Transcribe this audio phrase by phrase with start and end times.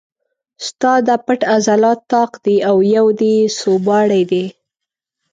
[0.67, 4.45] ستا دا پټ عضلات طاق دي او یو دې سوباړی دی.